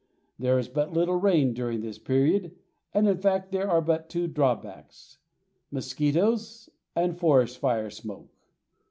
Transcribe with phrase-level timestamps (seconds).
[0.39, 2.55] There is but little rain during this period
[2.91, 8.33] and in fact there are but two drawbacks,—mosquitoes and forest fire smoke.